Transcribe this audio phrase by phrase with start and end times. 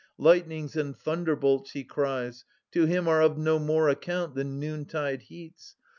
[0.17, 5.21] Lightnings and thunderbolts, he cries, to him 430 Are of no more account than noontide
[5.21, 5.75] heats.